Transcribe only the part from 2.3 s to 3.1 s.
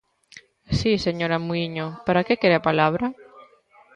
quere a palabra?